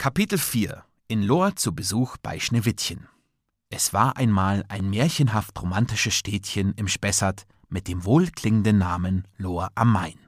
[0.00, 3.06] Kapitel 4 In Lohr zu Besuch bei Schneewittchen.
[3.68, 9.92] Es war einmal ein märchenhaft romantisches Städtchen im Spessart mit dem wohlklingenden Namen Lohr am
[9.92, 10.18] Main.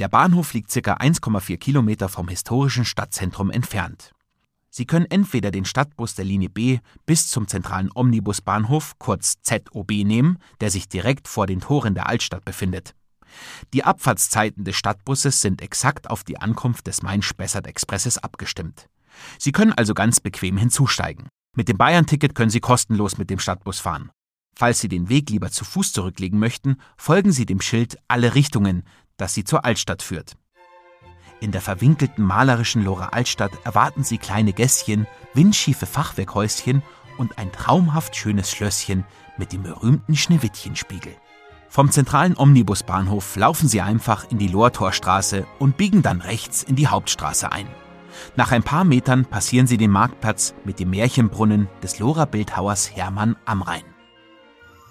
[0.00, 0.94] Der Bahnhof liegt ca.
[0.94, 4.10] 1,4 Kilometer vom historischen Stadtzentrum entfernt.
[4.68, 10.40] Sie können entweder den Stadtbus der Linie B bis zum zentralen Omnibusbahnhof, kurz ZOB, nehmen,
[10.60, 12.96] der sich direkt vor den Toren der Altstadt befindet.
[13.72, 18.88] Die Abfahrtszeiten des Stadtbusses sind exakt auf die Ankunft des Main-Spessart-Expresses abgestimmt.
[19.38, 21.28] Sie können also ganz bequem hinzusteigen.
[21.56, 24.10] Mit dem Bayern-Ticket können Sie kostenlos mit dem Stadtbus fahren.
[24.54, 28.84] Falls Sie den Weg lieber zu Fuß zurücklegen möchten, folgen Sie dem Schild Alle Richtungen,
[29.16, 30.36] das Sie zur Altstadt führt.
[31.40, 36.82] In der verwinkelten malerischen Lohrer Altstadt erwarten Sie kleine Gässchen, windschiefe Fachwerkhäuschen
[37.18, 39.04] und ein traumhaft schönes Schlösschen
[39.36, 41.14] mit dem berühmten Schneewittchenspiegel.
[41.68, 46.88] Vom zentralen Omnibusbahnhof laufen Sie einfach in die Lohrtorstraße und biegen dann rechts in die
[46.88, 47.68] Hauptstraße ein.
[48.36, 53.36] Nach ein paar Metern passieren Sie den Marktplatz mit dem Märchenbrunnen des Lohrer Bildhauers Hermann
[53.44, 53.84] am Rhein.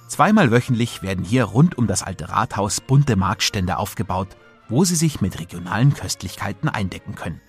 [0.07, 4.37] Zweimal wöchentlich werden hier rund um das alte Rathaus bunte Marktstände aufgebaut,
[4.69, 7.41] wo Sie sich mit regionalen Köstlichkeiten eindecken können.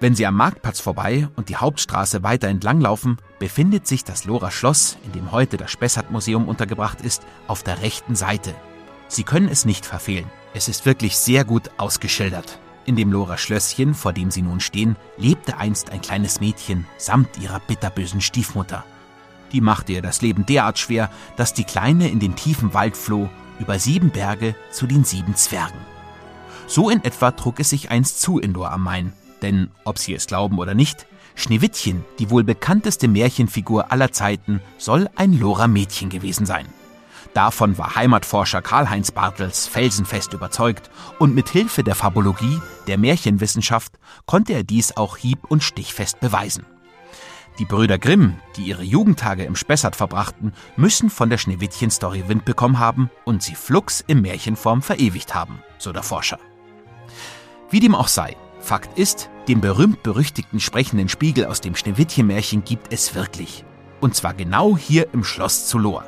[0.00, 4.96] Wenn Sie am Marktplatz vorbei und die Hauptstraße weiter entlanglaufen, befindet sich das Lohrer Schloss,
[5.04, 8.54] in dem heute das Spessart-Museum untergebracht ist, auf der rechten Seite.
[9.08, 10.30] Sie können es nicht verfehlen.
[10.54, 12.58] Es ist wirklich sehr gut ausgeschildert.
[12.84, 17.38] In dem Lohrer Schlösschen, vor dem Sie nun stehen, lebte einst ein kleines Mädchen samt
[17.38, 18.84] ihrer bitterbösen Stiefmutter.
[19.52, 23.28] Die machte ihr das Leben derart schwer, dass die Kleine in den tiefen Wald floh,
[23.58, 25.78] über sieben Berge zu den sieben Zwergen.
[26.66, 29.12] So in etwa trug es sich einst zu in Lohr am Main.
[29.42, 35.08] Denn, ob Sie es glauben oder nicht, Schneewittchen, die wohl bekannteste Märchenfigur aller Zeiten, soll
[35.14, 36.66] ein Lohrer Mädchen gewesen sein.
[37.34, 44.54] Davon war Heimatforscher Karl-Heinz Bartels felsenfest überzeugt und mit Hilfe der Fabologie, der Märchenwissenschaft, konnte
[44.54, 46.64] er dies auch hieb- und stichfest beweisen.
[47.58, 52.78] Die Brüder Grimm, die ihre Jugendtage im Spessart verbrachten, müssen von der Schneewittchen-Story Wind bekommen
[52.78, 56.38] haben und sie flugs in Märchenform verewigt haben, so der Forscher.
[57.70, 63.14] Wie dem auch sei, Fakt ist, den berühmt-berüchtigten sprechenden Spiegel aus dem Schneewittchen-Märchen gibt es
[63.14, 63.64] wirklich.
[64.00, 66.04] Und zwar genau hier im Schloss zu Lohr.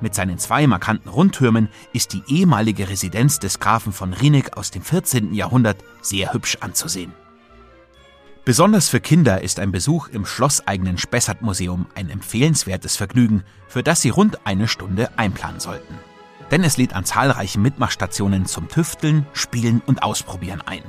[0.00, 4.82] Mit seinen zwei markanten Rundtürmen ist die ehemalige Residenz des Grafen von Rieneck aus dem
[4.82, 5.34] 14.
[5.34, 7.12] Jahrhundert sehr hübsch anzusehen.
[8.44, 14.08] Besonders für Kinder ist ein Besuch im schlosseigenen Spessart-Museum ein empfehlenswertes Vergnügen, für das sie
[14.08, 15.98] rund eine Stunde einplanen sollten.
[16.50, 20.82] Denn es lädt an zahlreichen Mitmachstationen zum Tüfteln, Spielen und Ausprobieren ein.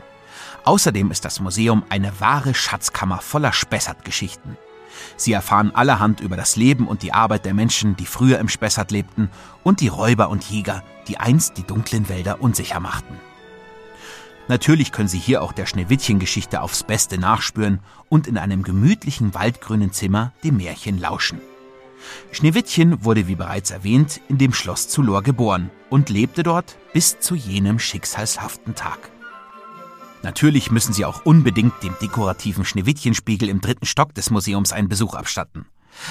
[0.63, 4.57] Außerdem ist das Museum eine wahre Schatzkammer voller Spessart-Geschichten.
[5.17, 8.91] Sie erfahren allerhand über das Leben und die Arbeit der Menschen, die früher im Spessart
[8.91, 9.29] lebten,
[9.63, 13.19] und die Räuber und Jäger, die einst die dunklen Wälder unsicher machten.
[14.47, 17.79] Natürlich können Sie hier auch der Schneewittchen-Geschichte aufs Beste nachspüren
[18.09, 21.39] und in einem gemütlichen waldgrünen Zimmer dem Märchen lauschen.
[22.31, 27.19] Schneewittchen wurde, wie bereits erwähnt, in dem Schloss zu Lohr geboren und lebte dort bis
[27.19, 29.11] zu jenem schicksalshaften Tag.
[30.22, 35.13] Natürlich müssen Sie auch unbedingt dem dekorativen Schneewittchenspiegel im dritten Stock des Museums einen Besuch
[35.13, 35.66] abstatten.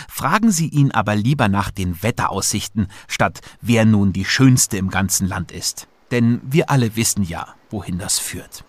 [0.08, 5.28] Fragen Sie ihn aber lieber nach den Wetteraussichten, statt wer nun die schönste im ganzen
[5.28, 5.88] Land ist.
[6.10, 8.64] Denn wir alle wissen ja, wohin das führt.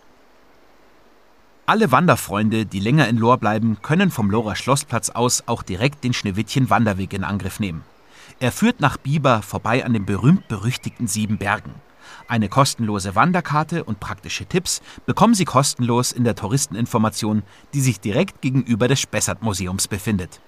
[1.66, 6.14] Alle Wanderfreunde, die länger in Lohr bleiben, können vom Lohrer Schlossplatz aus auch direkt den
[6.14, 7.84] Schneewittchen-Wanderweg in Angriff nehmen.
[8.40, 11.74] Er führt nach Biber vorbei an den berühmt-berüchtigten Sieben Bergen.
[12.28, 17.44] Eine kostenlose Wanderkarte und praktische Tipps bekommen Sie kostenlos in der Touristeninformation,
[17.74, 20.42] die sich direkt gegenüber des Spessart-Museums befindet.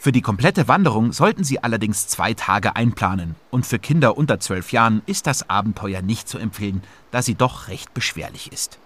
[0.00, 4.70] Für die komplette Wanderung sollten Sie allerdings zwei Tage einplanen und für Kinder unter zwölf
[4.70, 8.78] Jahren ist das Abenteuer nicht zu empfehlen, da sie doch recht beschwerlich ist.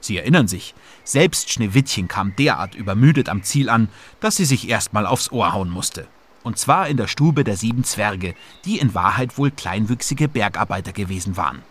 [0.00, 3.88] Sie erinnern sich, selbst Schneewittchen kam derart übermüdet am Ziel an,
[4.20, 6.06] dass sie sich erstmal aufs Ohr hauen musste.
[6.44, 8.34] Und zwar in der Stube der sieben Zwerge,
[8.64, 11.62] die in Wahrheit wohl kleinwüchsige Bergarbeiter gewesen waren.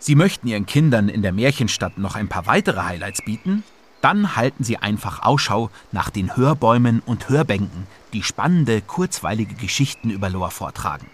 [0.00, 3.62] Sie möchten Ihren Kindern in der Märchenstadt noch ein paar weitere Highlights bieten?
[4.00, 10.28] Dann halten Sie einfach Ausschau nach den Hörbäumen und Hörbänken, die spannende, kurzweilige Geschichten über
[10.28, 11.06] Lohr vortragen.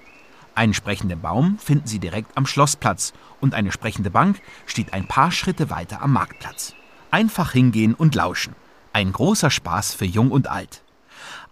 [0.55, 5.31] Einen sprechenden Baum finden Sie direkt am Schlossplatz und eine sprechende Bank steht ein paar
[5.31, 6.75] Schritte weiter am Marktplatz.
[7.11, 8.55] Einfach hingehen und lauschen.
[8.93, 10.83] Ein großer Spaß für Jung und Alt.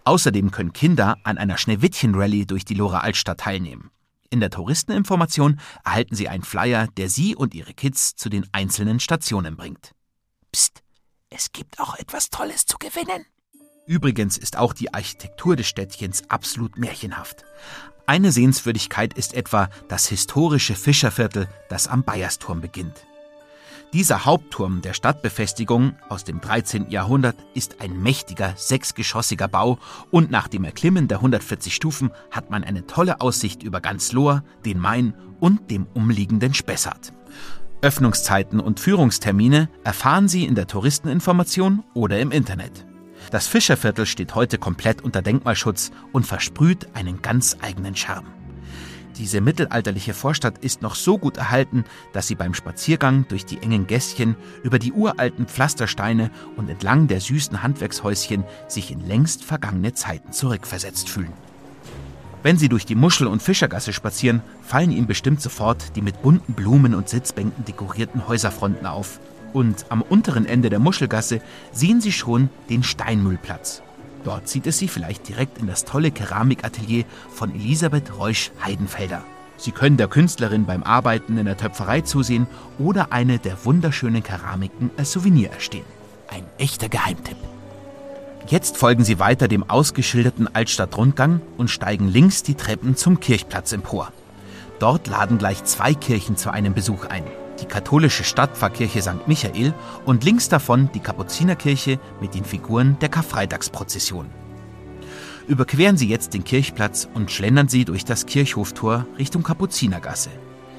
[0.09, 3.91] Außerdem können Kinder an einer Schneewittchen-Rallye durch die Lora Altstadt teilnehmen.
[4.31, 8.99] In der Touristeninformation erhalten Sie einen Flyer, der Sie und Ihre Kids zu den einzelnen
[8.99, 9.91] Stationen bringt.
[10.51, 10.81] Psst,
[11.29, 13.23] es gibt auch etwas Tolles zu gewinnen.
[13.85, 17.45] Übrigens ist auch die Architektur des Städtchens absolut märchenhaft.
[18.07, 23.05] Eine Sehenswürdigkeit ist etwa das historische Fischerviertel, das am Bayersturm beginnt.
[23.91, 26.91] Dieser Hauptturm der Stadtbefestigung aus dem 13.
[26.91, 29.79] Jahrhundert ist ein mächtiger, sechsgeschossiger Bau
[30.11, 34.43] und nach dem Erklimmen der 140 Stufen hat man eine tolle Aussicht über ganz Lohr,
[34.63, 37.13] den Main und dem umliegenden Spessart.
[37.81, 42.85] Öffnungszeiten und Führungstermine erfahren Sie in der Touristeninformation oder im Internet.
[43.31, 48.27] Das Fischerviertel steht heute komplett unter Denkmalschutz und versprüht einen ganz eigenen Charme.
[49.19, 51.83] Diese mittelalterliche Vorstadt ist noch so gut erhalten,
[52.13, 57.19] dass Sie beim Spaziergang durch die engen Gässchen, über die uralten Pflastersteine und entlang der
[57.19, 61.33] süßen Handwerkshäuschen sich in längst vergangene Zeiten zurückversetzt fühlen.
[62.43, 66.53] Wenn Sie durch die Muschel- und Fischergasse spazieren, fallen Ihnen bestimmt sofort die mit bunten
[66.53, 69.19] Blumen und Sitzbänken dekorierten Häuserfronten auf.
[69.51, 71.41] Und am unteren Ende der Muschelgasse
[71.73, 73.81] sehen Sie schon den Steinmüllplatz.
[74.23, 79.23] Dort zieht es Sie vielleicht direkt in das tolle Keramikatelier von Elisabeth Reusch-Heidenfelder.
[79.57, 84.89] Sie können der Künstlerin beim Arbeiten in der Töpferei zusehen oder eine der wunderschönen Keramiken
[84.97, 85.85] als Souvenir erstehen.
[86.29, 87.37] Ein echter Geheimtipp.
[88.47, 94.11] Jetzt folgen Sie weiter dem ausgeschilderten Altstadtrundgang und steigen links die Treppen zum Kirchplatz empor.
[94.79, 97.25] Dort laden gleich zwei Kirchen zu einem Besuch ein
[97.61, 99.27] die katholische Stadtpfarrkirche St.
[99.27, 99.73] Michael
[100.05, 104.27] und links davon die Kapuzinerkirche mit den Figuren der Karfreitagsprozession.
[105.47, 110.29] Überqueren Sie jetzt den Kirchplatz und schlendern Sie durch das Kirchhoftor Richtung Kapuzinergasse.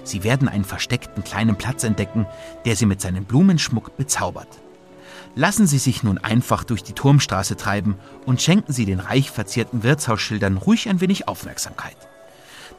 [0.05, 2.27] Sie werden einen versteckten kleinen Platz entdecken,
[2.65, 4.61] der Sie mit seinem Blumenschmuck bezaubert.
[5.35, 9.83] Lassen Sie sich nun einfach durch die Turmstraße treiben und schenken Sie den reich verzierten
[9.83, 11.97] Wirtshausschildern ruhig ein wenig Aufmerksamkeit.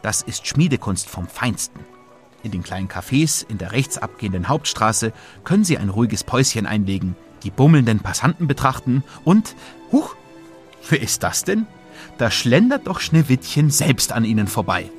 [0.01, 1.79] Das ist Schmiedekunst vom Feinsten.
[2.43, 7.15] In den kleinen Cafés in der rechts abgehenden Hauptstraße können Sie ein ruhiges Päuschen einlegen,
[7.43, 9.55] die bummelnden Passanten betrachten und,
[9.91, 10.15] huch,
[10.89, 11.67] wer ist das denn?
[12.17, 14.89] Da schlendert doch Schneewittchen selbst an Ihnen vorbei.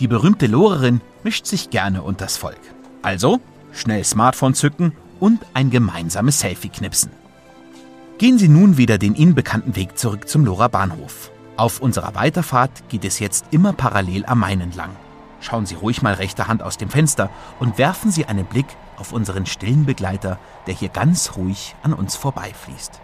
[0.00, 2.60] Die berühmte Lorerin mischt sich gerne unters Volk.
[3.02, 3.40] Also,
[3.72, 7.10] schnell Smartphone zücken und ein gemeinsames Selfie knipsen.
[8.18, 11.30] Gehen Sie nun wieder den Ihnen bekannten Weg zurück zum Lorer Bahnhof.
[11.56, 14.90] Auf unserer Weiterfahrt geht es jetzt immer parallel am Main entlang.
[15.42, 17.28] Schauen Sie ruhig mal rechter Hand aus dem Fenster
[17.58, 18.66] und werfen Sie einen Blick
[18.96, 23.00] auf unseren stillen Begleiter, der hier ganz ruhig an uns vorbeifließt.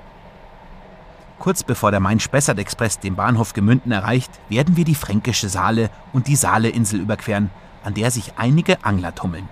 [1.41, 6.37] Kurz bevor der Main-Spessart-Express den Bahnhof Gemünden erreicht, werden wir die Fränkische Saale und die
[6.37, 7.51] Saaleinsel überqueren,
[7.83, 9.49] an der sich einige Angler tummeln.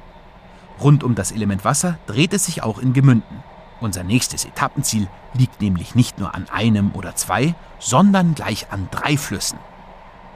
[0.81, 3.43] Rund um das Element Wasser dreht es sich auch in Gemünden.
[3.81, 9.17] Unser nächstes Etappenziel liegt nämlich nicht nur an einem oder zwei, sondern gleich an drei
[9.17, 9.59] Flüssen.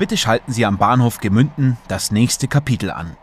[0.01, 3.19] Bitte schalten Sie am Bahnhof Gemünden das nächste Kapitel an.